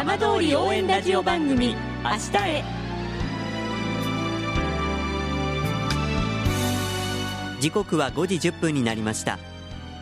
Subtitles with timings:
[0.00, 2.64] 浜通り応援ラジオ番組「明日へ」
[7.60, 9.38] 時刻は5時10分になりました。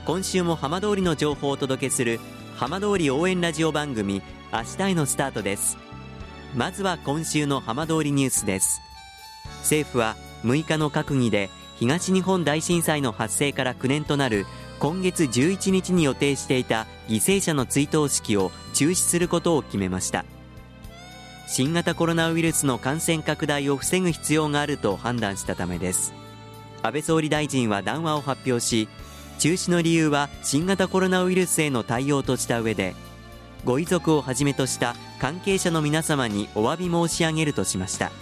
[0.06, 2.20] 今週も浜通りの情報をお届けする
[2.54, 4.22] 浜通り応援ラジオ番組
[4.54, 5.76] 「明日へ」のスタートです。
[6.54, 8.80] まずは今週の浜通りニュースです。
[9.62, 14.46] 政府は6日の閣議で東日本大震災の発生から9年となる
[14.78, 20.24] 今月11日に予定していた犠牲者の追悼式を中止することを決めました。
[21.48, 26.12] 新型コロナウイルスの感染拡大を防ぐ必要があると判断したためです。
[26.82, 28.88] 安倍総理大臣は談話を発表し
[29.38, 32.94] 中止の理由は新型コロナウイルスへの対応とした上で
[33.64, 38.12] ご遺族をはじめとした関係者の皆様にお詫び申し上げるとしました。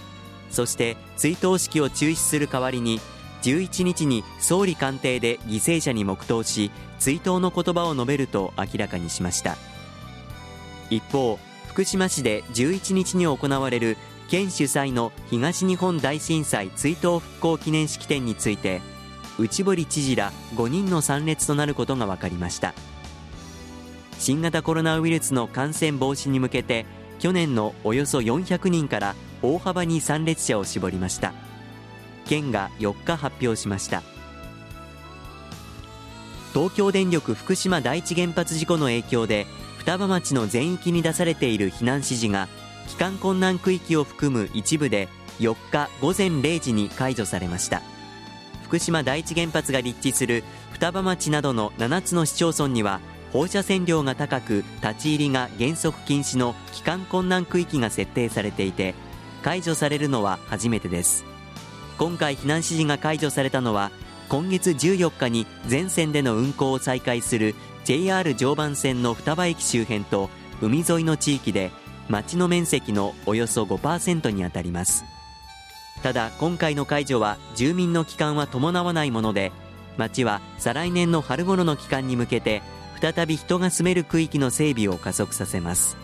[0.51, 3.01] そして追悼式を中止する代わりに
[3.47, 9.57] 11日に総理官邸で犠牲者に黙祷し追悼の言葉を述べると明らかにしました。
[10.91, 13.97] 一方福島市で11日に行われる
[14.29, 18.81] 県主催の東日本大震災追悼復興記念式典について
[19.39, 22.75] 内堀知事ら5人の参列となることが分かりました。
[24.19, 26.85] 新型コロナウイルスの感染防止に向けて
[27.21, 31.46] 去年のおよそ400人から大幅に参列者を絞りました。
[32.27, 34.03] 県が4日発表しました。
[36.53, 39.47] 東京電力福島第一原発事故の影響で
[39.79, 42.49] 双葉町の全域に出されている避難指示が
[42.89, 47.83] 帰還困難区域を含む一部で4日午前0時に解除されました。
[48.65, 53.01] 福島第一原発が立地する双葉町などの7つの市町村には
[53.33, 58.95] 放射線量が高く立ち入りが原則禁止の帰還困難区域が設定されていて
[59.43, 61.36] 解除されるのは初めてです。
[61.99, 63.91] 今回避難指示が解除されたのは
[64.29, 70.29] 今月14日に全線での運行を再開する JR 常磐線の双葉駅周辺と
[70.61, 71.71] 海沿いの地域で
[72.09, 75.05] 町の面積のおよそ5%にあたります。
[76.03, 79.51] ただ今回の解除は住民の帰還は伴わないもので
[79.97, 82.63] 町は再来年の春頃の期間に向けて
[83.01, 85.97] 再び人が住める区域の整備を加速させます。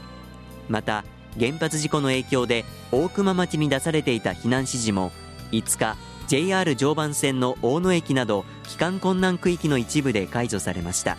[0.68, 1.04] また
[1.38, 5.12] 原発事故の影響で大熊町に出されていた避難指示も
[5.52, 5.96] 5日
[6.26, 11.16] JR 常磐線の大野駅など帰還困難区域の一部で解除されました。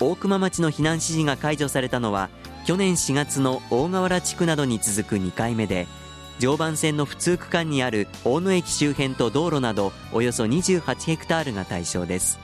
[0.00, 2.28] 大熊町の避難指示が解除されたのは
[2.66, 5.86] 去年4月の大河原地区などに続く2回目で
[6.40, 12.40] 常磐線の普通区間にある大野駅周辺と道路などおよそ28ヘクタールが対象です。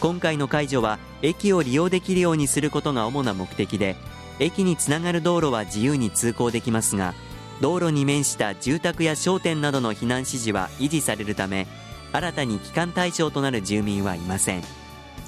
[0.00, 3.96] 今回の解除は駅を利用できるようにすることが主な目的で
[4.38, 7.14] 駅につながる道路は自由に通行できますが
[7.60, 11.66] 道路に面した住宅や商店などの避難指示は維持されるため
[12.12, 14.62] 新たに帰還対象となる住民はいません。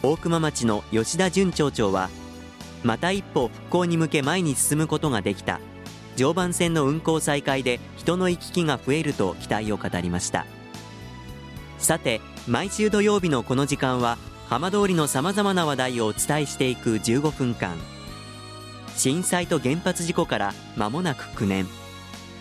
[0.02, 2.08] 大熊町の吉田淳町長は
[2.82, 5.60] また一歩復興に向け前に進むことができた。
[6.16, 10.46] 常磐線の運行再開で人の行き来が増えると期待を語りました。
[11.78, 14.18] さて毎週土曜日のこの時間は
[14.48, 17.76] 浜通りのさまざまな話題をお伝えしていく15分間。
[18.96, 21.79] 震災と原発事故から間もなく9年。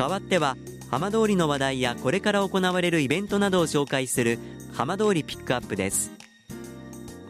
[0.00, 0.56] 代わっては
[0.90, 4.38] 浜通りの話題やこれから行われるイベントなどを紹介する
[4.72, 6.10] 浜通りピックアップです。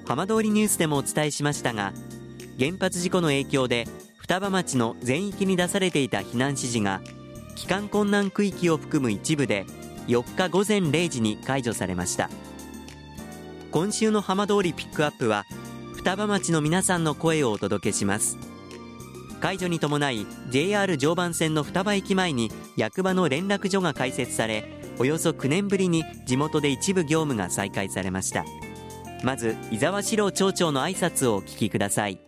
[0.06, 1.92] 浜通りニュースでもお伝えしましたが
[2.60, 3.88] 原発事故の影響で
[4.18, 7.00] 双葉町の全域に出されていた避難指示が
[7.56, 9.66] 帰還困難区域を含む一部で
[10.06, 12.30] 4日午前0時に解除されました。
[13.72, 15.44] 今週の浜通りピックアップは
[15.94, 18.38] 双葉町の皆さんの声をお届けします。
[19.40, 24.64] 解除に伴い JR 常磐線の双葉駅前に役場の連絡所が開設され
[24.98, 28.44] およそ9年ぶりに地元で一部業務が再開されました。
[29.22, 32.18] まず伊沢史郎町長の挨拶をお聞きください。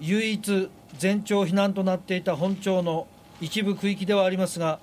[0.00, 3.06] 唯一全町避難となっていた本町の
[3.40, 4.80] 一部区域ではありますが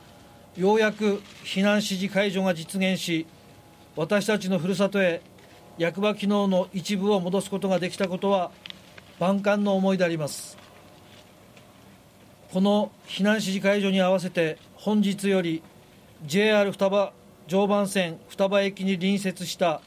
[0.56, 3.26] ようやく避難指示解除が実現し
[3.96, 5.22] 私たちのふるさとへ
[5.78, 8.52] 役場機能の一部を戻すことができたことは
[9.20, 10.58] 万感の思いであります。
[12.52, 15.64] この避難指示解除に合わせて本日より
[16.26, 17.14] JR 双葉
[17.48, 19.82] 常磐線双葉駅に隣接した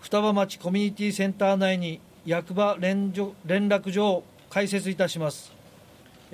[0.00, 5.52] 双葉町コミュニティセンター内に役場連連絡所を開設いたします。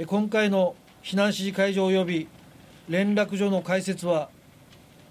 [0.07, 2.29] 今回の避難指示解除及び
[2.89, 4.31] 連絡所の開設は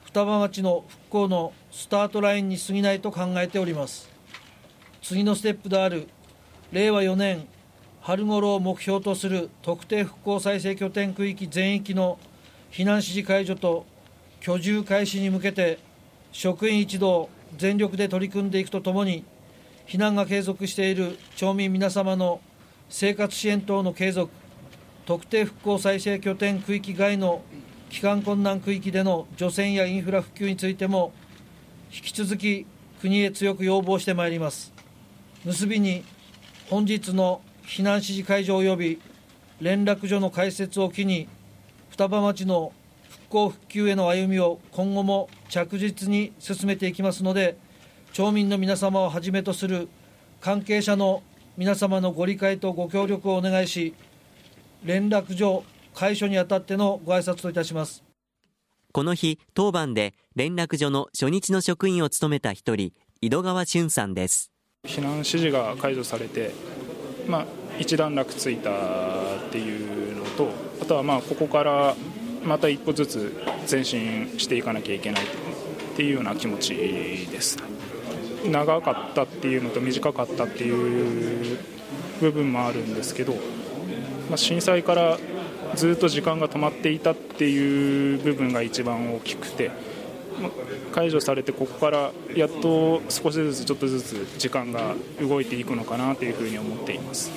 [0.06, 4.10] 双葉町の復興のスタートラインに過ぎないと考えております。
[5.04, 6.08] 次のステップである
[6.72, 7.48] 令和4年
[8.08, 12.18] 春頃を目標とする特定復興再生拠点区域全域の
[12.72, 13.86] 避難指示解除と
[14.40, 15.78] 居住開始に向けて
[16.32, 17.28] 職員一同
[17.58, 19.26] 全力で取り組んでいくとともに
[19.88, 22.40] 避難が継続している町民皆様の
[22.88, 24.32] 生活支援等の継続
[25.06, 27.42] 特定復興再生拠点区域外の
[27.90, 31.12] 帰還困難区域での除染やインフラ復旧についても
[31.94, 32.66] 引き続き
[33.02, 34.72] 国へ強く要望してまいります。
[35.44, 36.06] 結びに
[36.70, 39.02] 本日の避難指示解除及び
[39.60, 41.28] 連絡所の開設を機に
[41.92, 42.72] 双葉町の
[43.10, 47.58] 復興復旧への歩みを今後も着実に進めていきますので
[48.14, 49.90] 町民の皆様をはじめとする
[50.40, 51.22] 関係者の
[51.58, 53.94] 皆様のご理解とご協力をお願いし
[54.84, 58.04] 連絡所解消にあたってのご挨拶といたします。
[58.94, 64.52] この日当番で連絡所の初日の職員を務めた一人井戸川俊さんです。
[64.86, 66.52] 避難指示が解除されて、
[67.28, 67.46] まあ、
[67.80, 68.74] 一段落ついたっ
[69.52, 70.50] ていうのと
[70.82, 71.96] あとはまあここから
[72.44, 75.28] また一歩ずつ前進していかなきゃいけないっ
[75.96, 77.58] ていうような気持ちです。
[78.46, 81.58] 長かったっていうのと短かったっていう
[82.22, 83.34] 部分もあるんですけど、
[84.30, 85.18] まあ、震災から
[85.76, 89.72] ずっと時間が止まっていたっていう部分が一番大きくて
[90.94, 97.32] 解除されてここからやっと少しずつちょっとずつ時間が動いていくのかなというふうに思っています、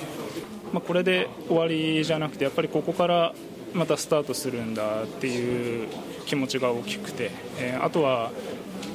[0.73, 3.33] まあ、これで終わりじゃなくてやっぱりここから
[3.73, 5.87] またスタートするんだっていう
[6.25, 8.31] 気持ちが大きくて、えー、あとは、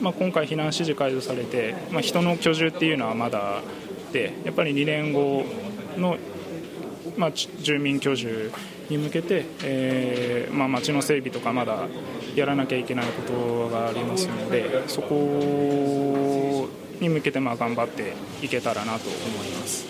[0.01, 3.63] まあ、今回避難指示解除されて、まあ、人の居住っていうのはまだ
[4.13, 5.45] でやっぱり2年後
[5.97, 6.17] の、
[7.17, 8.51] まあ、住民居住
[8.89, 11.89] に向けて、えーまあ、街の整備とかまだ
[12.35, 16.69] やらなきゃいけないことがありますのでそこ
[17.01, 19.87] に向けてまあ頑張っていけたらなと思います。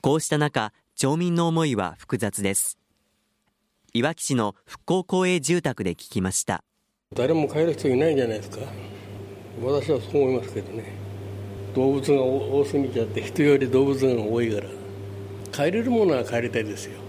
[0.00, 2.78] こうした中町民の思いは複雑です。
[3.94, 6.62] いわき市の復興公営住宅で聞きました。
[7.14, 8.58] 誰も帰る人いないんじゃないですか。
[9.62, 10.92] 私はそう思いますけどね。
[11.74, 14.68] 動物が多すぎちゃって人より動物が多いから
[15.58, 17.00] 帰れるものは帰りたいですよ。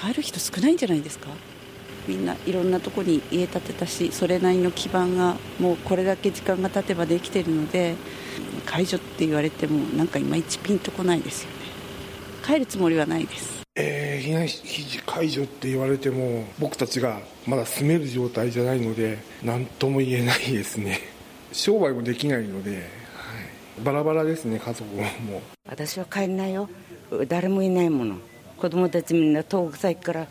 [0.00, 1.26] 帰る人少ないんじゃないですか？
[2.06, 7.96] みんないろんなとこに家建てたしそれなりの基盤がもうこれだけ時間が経てばできてるので
[8.64, 11.56] 解除って言われてもなんかいまいちピンとこないですよね。
[12.46, 13.62] 帰るつもりはないです。
[13.74, 21.00] えー、避難指示解除って言われても僕たちがまだ住める状態じゃないので何とも言えないですね。
[21.50, 22.80] 商売もできないので、はい、
[23.82, 25.42] バラバラですね家族も。
[25.68, 26.70] 私は帰んないよ
[27.28, 28.16] 誰もいないもの。
[28.56, 30.26] 子供たちみんな遠く先から。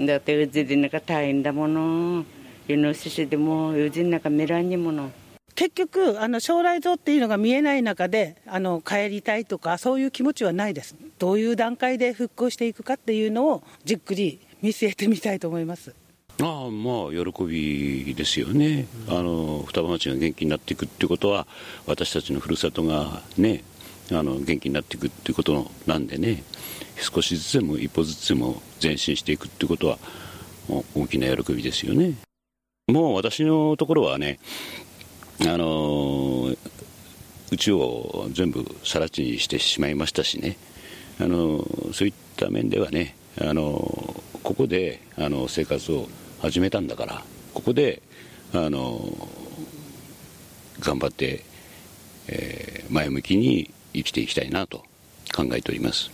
[0.00, 2.24] だってうちでなんか大変だもの。
[2.68, 5.10] イノシシでもうちの中見らんにもの。
[5.54, 10.94] 結局あの将来像っていうのが見えない中であの帰りたいとかそういう気持ちはないです。
[11.18, 15.94] どういう段階で復興していくかっていうのをじっくり見据えてみたいと思います。
[16.40, 21.48] ああまあ喜びですよね、あの双葉町が元気になっていくっていうことは
[21.86, 23.64] 私たちのふるさとがね
[24.10, 26.42] あの元気になっていくっていうことなんでね
[26.96, 29.98] 少しずつでも一歩ずつでも前進していくっていうことは
[30.94, 32.14] 大きな喜びですよね。
[32.88, 34.38] もう私のところはね
[35.42, 36.54] あの
[37.50, 40.56] うちを全部更地にしてしまいましたしね。
[41.20, 46.08] あのそういった面ではねあのここであの生活を
[46.40, 47.22] 始めたんだから
[47.54, 48.02] ここで
[48.52, 49.28] あの
[50.80, 51.44] 頑張って、
[52.28, 54.84] えー、前向きに生きていきたいなと
[55.34, 56.10] 考えております。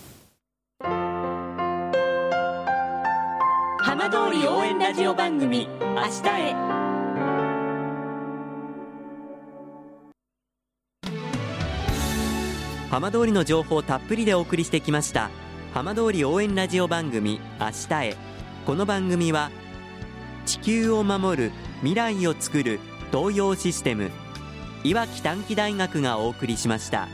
[3.80, 6.54] 浜通り応援ラジオ番組「明日へ」
[12.90, 15.30] 浜通りの情報たっぷりでお送りしてきました
[15.74, 18.16] 浜通り応援ラジオ番組明日へ。
[18.64, 19.50] この番組は
[20.46, 22.80] 地球を守る未来をつくる
[23.12, 24.10] 東洋システム
[24.82, 27.08] いわき短期大学がお送りしました。